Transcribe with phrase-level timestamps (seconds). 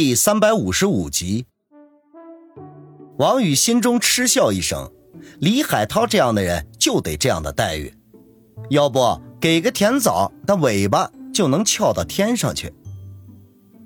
[0.00, 1.46] 第三百五十五集，
[3.18, 4.92] 王宇心中嗤笑一声
[5.42, 7.92] ：“李海涛这样的人就得这样的待遇，
[8.70, 12.72] 要不给个甜枣，那尾巴就能翘到天上去。”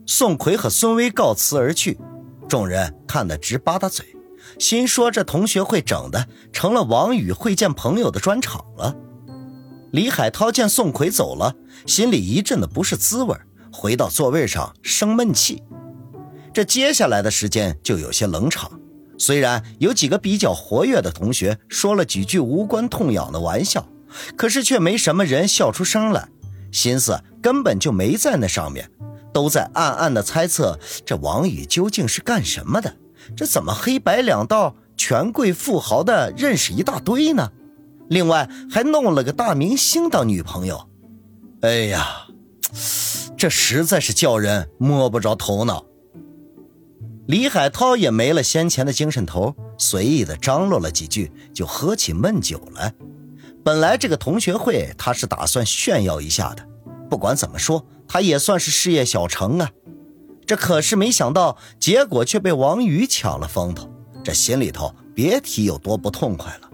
[0.06, 1.98] 宋奎和孙威告辞而去，
[2.46, 4.04] 众人看得直吧嗒嘴，
[4.58, 8.94] 心说这同学会整的成了王宇会见朋友的专场了。
[9.92, 11.56] 李海涛见宋奎走了，
[11.86, 13.34] 心里一阵的不是滋味，
[13.72, 15.62] 回到座位上生闷气。
[16.52, 18.70] 这接下来的时间就有些冷场，
[19.18, 23.86] 虽然有几个比较活跃的同学说了几句无关痛痒的玩笑，
[24.36, 26.28] 可是却没什么人笑出声来，
[26.70, 28.90] 心思根本就没在那上面，
[29.32, 32.94] 都在暗暗的猜测这王宇究竟是干什么的，
[33.34, 37.50] 这怎么黑白两道权贵富豪的认识一大堆呢？
[38.08, 40.86] 另外还弄了个大明星当女朋友，
[41.62, 42.26] 哎呀，
[43.38, 45.86] 这实在是叫人摸不着头脑。
[47.32, 52.92] 李海涛也没了先前的精神头，随意的张罗了几句，就喝起闷酒来。
[53.64, 56.62] 本来这个同学会他是打算炫耀一下的，
[57.08, 59.70] 不管怎么说，他也算是事业小成啊。
[60.44, 63.90] 这可是没想到，结果却被王宇抢了风头，
[64.22, 66.68] 这心里头别提有多不痛快了。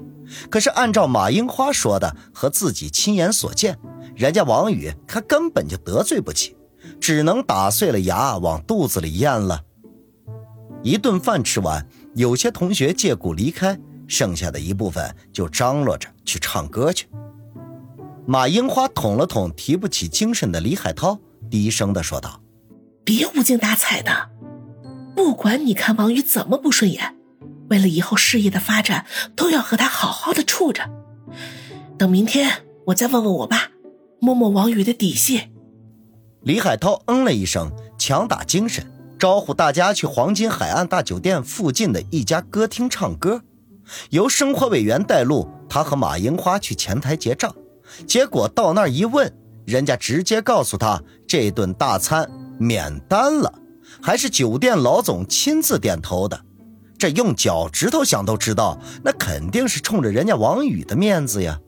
[0.50, 3.78] 可是按照马樱花说的和自己亲眼所见，
[4.16, 6.56] 人家王宇他根本就得罪不起，
[7.00, 9.62] 只能打碎了牙往肚子里咽了。
[10.82, 17.06] 一顿饭吃完，有些同学借故离开，剩下的一部分就张罗着去唱歌去。
[18.26, 21.18] 马樱花捅了捅提不起精神的李海涛，
[21.50, 22.40] 低声的说道
[23.02, 24.30] ：“别无精打采的，
[25.16, 27.16] 不管你看王宇怎么不顺眼，
[27.70, 30.88] 为了以后事业的发展，都要和他好好的处着。
[31.98, 33.72] 等明天我再问问我爸，
[34.20, 35.48] 摸摸王宇的底细。”
[36.42, 38.86] 李海涛嗯了一声，强打精神。
[39.18, 43.42] 招呼大家去黄金海岸大酒店附近的一家歌厅唱歌，
[44.10, 47.52] 由生活委员带路，他和马樱花去前台结账。
[48.06, 49.30] 结果到那儿一问，
[49.66, 53.52] 人家直接告诉他这顿大餐免单了，
[54.00, 56.40] 还是酒店老总亲自点头的。
[56.96, 61.58] 这用脚趾头想都知道，那肯定是冲着人家王宇的面子呀。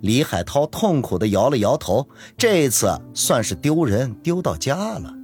[0.00, 5.14] 李海涛痛苦地摇了摇头，这次算是丢人丢到家了。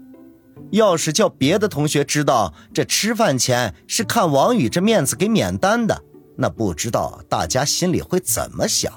[0.71, 6.03] 要是叫别的同学知道这吃饭钱是看王宇这面子给免单的，
[6.37, 8.93] 那不知道大家心里会怎么想。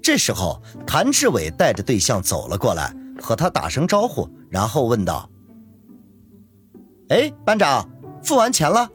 [0.00, 5.28] 这时候，谭志伟带着对象走了过来，和他打声招呼，然后问道
[7.08, 7.88] ：“哎，班长，
[8.22, 8.88] 付完钱了？”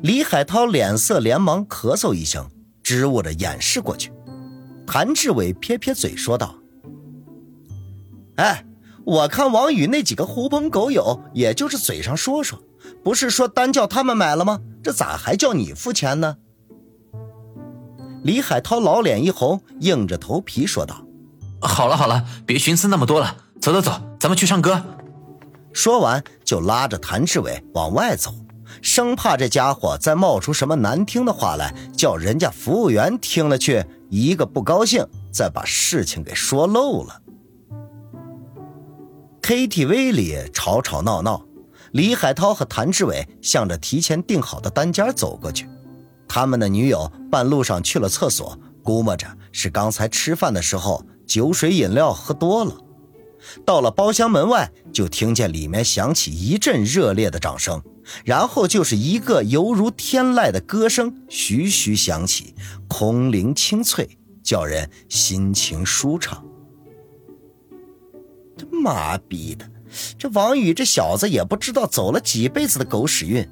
[0.00, 2.48] 李海涛脸色连忙咳嗽一声，
[2.82, 4.12] 支吾着掩饰过去。
[4.86, 6.54] 谭志伟撇撇嘴说道
[8.36, 8.64] ：“哎。”
[9.04, 12.58] 我看王宇那几个狐朋狗友，也就是嘴上说说，
[13.02, 14.60] 不是说单叫他们买了吗？
[14.82, 16.36] 这咋还叫你付钱呢？
[18.22, 21.04] 李海涛老脸一红，硬着头皮说道
[21.60, 24.80] ：“好了好了，别寻思那么多了，走走走，咱们去唱歌。”
[25.72, 28.32] 说完就拉着谭志伟往外走，
[28.82, 37.21] 生怕这家伙再冒出什么难听的话来，叫人家服务员听了去一个不高兴，再把事情给说漏了。
[39.42, 41.44] KTV 里吵吵闹闹，
[41.90, 45.68] 李海涛和谭志伟向着提前订好的单间走过去。
[46.28, 52.72] 他们的女友半路上去了厕所，估摸着是刚才吃饭的时候酒水饮料喝多了。
[53.66, 57.82] 到了包厢门外，就听见里面响起一阵热烈的掌声，
[58.24, 62.54] 然后就是一个犹如天籁的歌声徐徐响起，
[62.86, 64.08] 空灵清脆，
[64.44, 66.42] 叫人心情舒畅。
[68.70, 69.68] 妈逼的，
[70.18, 73.42] 这王宇这小子也不知道走了几辈子的狗屎运，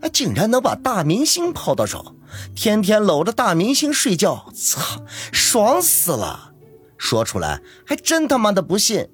[0.00, 2.16] 啊，竟然能把大明星泡到手，
[2.54, 6.52] 天天搂着大明星睡觉，操，爽死了！
[6.98, 9.08] 说出来还真他妈的不信。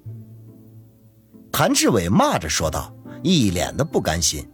[1.51, 4.49] 谭志伟骂着说道，一脸的不甘心。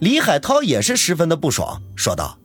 [0.00, 2.38] 李海涛也是十分的不爽，说道：“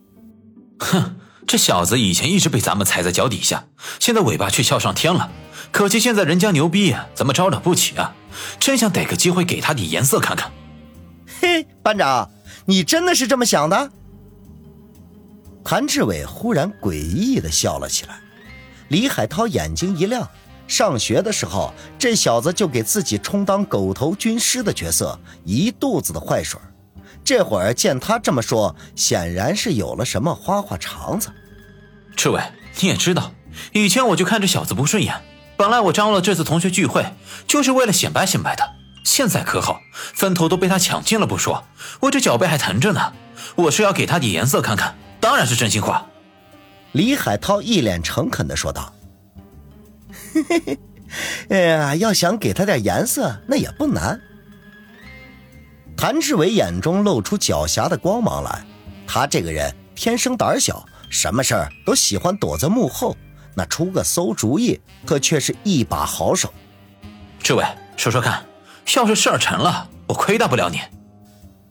[0.78, 1.16] 哼，
[1.50, 3.64] 这小子以前一直被咱们踩在脚底下，
[3.98, 5.32] 现在尾巴却翘上天了。”
[5.72, 8.14] 可惜现在人家牛逼，咱们招惹不起啊！
[8.60, 10.52] 真想逮个机会给他点颜色看看。
[11.40, 12.30] 嘿，班长，
[12.66, 13.90] 你真的是这么想的？
[15.64, 18.20] 谭志伟忽然诡异的笑了起来。
[18.86, 20.28] 李海涛眼睛一亮，
[20.68, 26.60] 上学的时候这小子就给自己充当狗头军师的角色，一肚子的坏水。
[27.24, 31.30] 这会儿见他这么说，显然是有了什么花花肠子。
[32.16, 32.42] 志伟，
[32.80, 33.32] 你也知道，
[33.72, 35.22] 以前我就看这小子不顺眼。
[35.56, 37.04] 本来我张罗这次同学聚会，
[37.46, 38.64] 就是为了显摆显摆的。
[39.04, 39.80] 现在可好，
[40.14, 41.64] 分头都被他抢尽了不说，
[42.00, 43.12] 我这脚背还疼着呢。
[43.56, 46.06] 我是要给他点颜色看看，当然是真心话。
[46.92, 48.92] 李海涛一脸诚恳的说道
[50.34, 50.78] ：“嘿嘿嘿，
[51.48, 54.20] 哎呀，要想给他点颜色，那也不难。”
[56.00, 58.64] 谭志伟眼中露出狡黠的光芒来，
[59.06, 63.14] 他这个人天生胆小，什么事儿都喜欢躲在幕后，
[63.54, 66.50] 那出个馊主意可却是一把好手。
[67.42, 67.62] 志伟，
[67.98, 68.42] 说说看，
[68.96, 70.80] 要是事儿成了，我亏待不了你。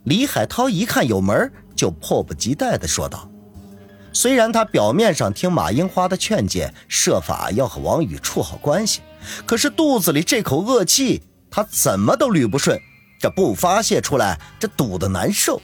[0.04, 3.28] 李海涛一看有门，就迫不及待地说道。
[4.14, 9.02] 虽然他表面上听马樱花的劝诫，设法要和王宇处好关系，
[9.48, 12.80] 可是肚子里这口恶气，他怎么都捋不顺。
[13.20, 15.62] 这不发泄出来，这堵得难受。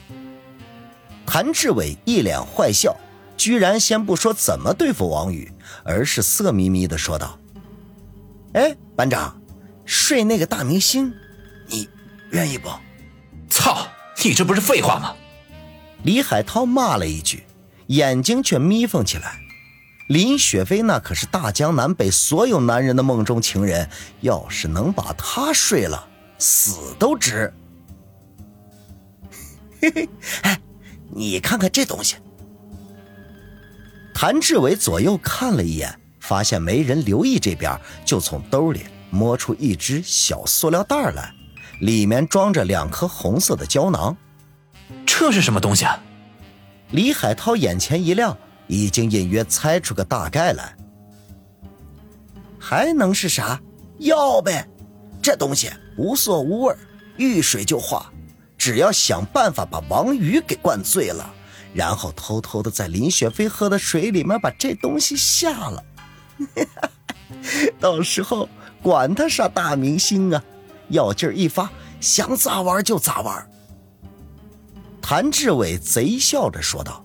[1.26, 2.94] 谭志伟一脸坏笑，
[3.36, 5.50] 居然先不说怎么对付王宇，
[5.82, 7.38] 而是色眯眯的说道
[8.54, 9.40] ：“哎，班长，
[9.84, 11.12] 睡那个大明星，
[11.66, 11.88] 你
[12.30, 12.68] 愿意不？”
[13.50, 13.88] 操，
[14.22, 15.16] 你这不是废话吗？
[16.04, 17.44] 李海涛骂了一句。
[17.88, 19.38] 眼睛却眯缝起来。
[20.08, 23.88] 林雪飞那可是大江南北所有男人的梦中情人，
[24.22, 26.08] 要是能把她睡了，
[26.38, 27.52] 死都值。
[29.80, 30.08] 嘿嘿，
[30.42, 30.60] 哎，
[31.10, 32.16] 你看看这东西。
[34.14, 41.32] 谭志伟左右看了一眼，发现没人留意这边，就从兜里摸出一只小塑料袋来，
[41.80, 44.16] 里面装着两颗红色的胶囊。
[45.04, 46.02] 这是什么东西啊？
[46.92, 48.36] 李海涛眼前一亮，
[48.66, 50.74] 已经隐约猜出个大概来。
[52.58, 53.60] 还能是啥？
[53.98, 54.66] 药呗！
[55.26, 56.76] 这东西无色无味，
[57.16, 58.12] 遇水就化。
[58.56, 61.34] 只要想办法把王宇给灌醉了，
[61.74, 65.84] 然后偷偷的在林雪飞喝的水里面把这东西下了，
[67.80, 68.48] 到时候
[68.80, 70.40] 管他啥大明星啊，
[70.90, 71.68] 药劲一发，
[72.00, 73.50] 想咋玩就咋玩。
[75.02, 77.04] 谭志伟贼笑着说道：“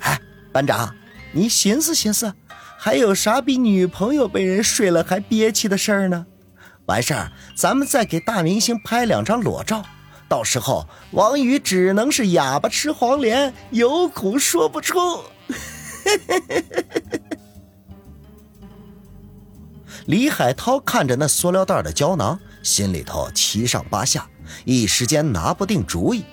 [0.00, 0.18] 哎，
[0.50, 0.94] 班长，
[1.32, 2.32] 你寻思寻思，
[2.78, 6.24] 还有啥比女朋友被人睡了还憋气的事儿呢？
[6.86, 9.84] 完事儿，咱们再给大明星拍两张裸照，
[10.28, 14.98] 到时候王宇只能是哑巴吃黄连，有苦说不出。
[20.06, 24.28] ”李海涛看着那塑料袋的胶囊，心里头七上八下，
[24.64, 26.24] 一时间拿不定主意。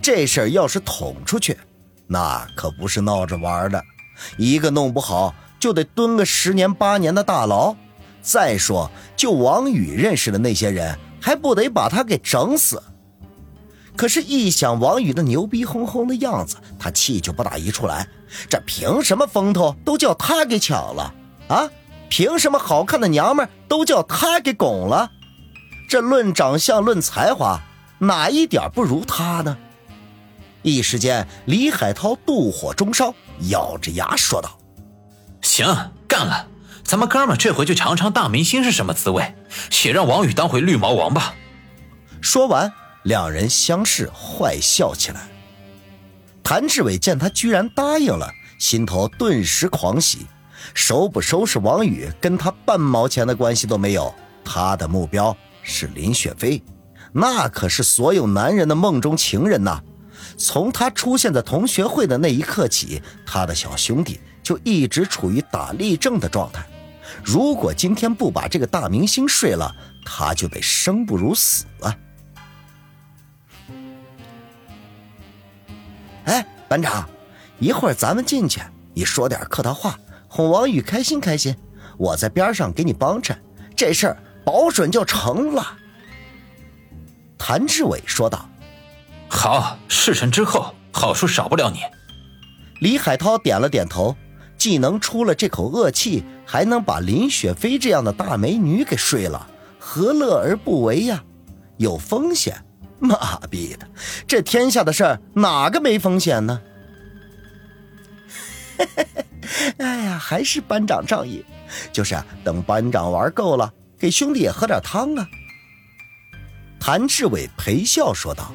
[0.00, 1.58] 这事儿要是捅出去，
[2.06, 3.82] 那可不是闹着玩的，
[4.38, 7.74] 一个弄不好就得蹲个十年八年的大牢。
[8.24, 12.82] 再说，就王宇认识的那些人，还不得把他给整死？
[13.94, 18.08] 可是，一想王宇的牛逼哄哄的样子，他气就不打一处来。
[18.48, 21.14] 这凭什么风头都叫他给抢了
[21.48, 21.68] 啊？
[22.08, 25.10] 凭什么好看的娘们都叫他给拱了？
[25.88, 27.60] 这论长相，论才华，
[27.98, 29.56] 哪一点不如他呢？
[30.62, 33.14] 一时间，李海涛妒火中烧，
[33.50, 34.58] 咬着牙说道
[35.42, 35.66] ：“行，
[36.08, 36.48] 干了！
[36.84, 39.34] 咱们哥们这回就尝尝大明星是什么滋味，
[39.70, 41.34] 且让王宇当回绿毛王吧。”
[42.20, 42.72] 说完，
[43.02, 45.22] 两人相视，坏笑起来。
[46.42, 50.26] 谭志伟见他居然答应了，心头顿时狂喜。
[50.72, 54.14] 收不收拾王宇，跟他半毛钱的关系都没有。
[54.44, 56.62] 他的目标是林雪飞，
[57.12, 59.82] 那可是所有男人的梦中情人呐。
[60.38, 66.64] 从他出现在同学会的那一刻起，他的小兄弟就一直处于打立正的状态。
[67.22, 71.96] 如果今天不把这个大明星睡了，他就得生不如死啊！
[76.24, 77.08] 哎，班长，
[77.58, 78.60] 一会儿咱们进去，
[78.94, 81.54] 你说点客套话，哄王宇开心开心。
[81.96, 83.40] 我在边上给你帮衬，
[83.76, 85.76] 这事儿保准就成了。”
[87.38, 88.48] 谭志伟说道。
[89.28, 91.80] 好，事成之后，好处少不了你。
[92.80, 94.16] 李海涛点了点头，
[94.64, 99.46] 既能出了这口恶气，还能把林雪飞这样的大美女给睡了，
[99.78, 101.22] 何乐而不为呀？
[101.76, 102.64] 有风险？
[102.98, 103.86] 妈逼的，
[104.26, 106.62] 这天下的事儿哪个没风险呢？
[109.76, 111.44] 哎呀，还是班长仗义，
[111.92, 115.28] 就是啊等班长玩够了，给兄弟也喝点汤啊。
[116.80, 118.50] 谭志伟陪笑说道。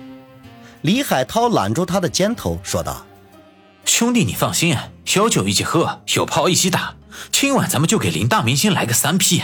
[0.81, 3.05] 李海涛揽住他的肩头，说道
[3.91, 4.77] ：“兄弟，你放心，
[5.15, 6.93] 有酒一起喝，有炮一起打。
[7.31, 9.41] 今晚咱们就给林大明星来个三 P。”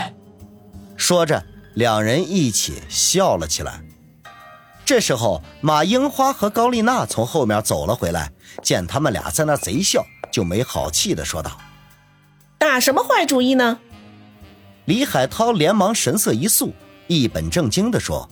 [0.96, 3.82] 说着，两人一起笑了起来。
[4.84, 8.30] 这时候，马樱花和高丽娜从后面走了回来，
[8.62, 11.58] 见他们俩在那贼笑，就没好气的说道
[12.56, 13.80] ：“打什么坏主意呢？”
[14.86, 16.72] 李海涛连忙神色一肃，
[17.08, 18.30] 一本正经的说：“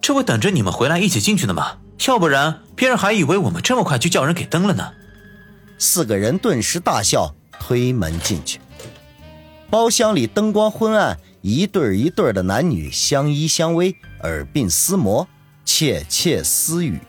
[0.00, 1.78] 这不等着你们回来一起进去的吗？
[2.06, 4.92] 要不然别人还以为我们这么快就叫人给登了呢。”
[5.78, 8.60] 四个人顿时大笑，推门进去。
[9.70, 15.26] 包厢里灯光昏暗，一对儿一对儿的男女相依相偎，耳鬓厮磨，
[15.64, 17.00] 窃窃私语。